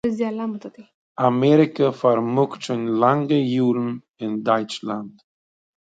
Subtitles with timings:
[1.27, 3.89] אמעריקא פארמאגט שוין לאנגע יארן
[4.19, 5.15] אין דייטשלאנד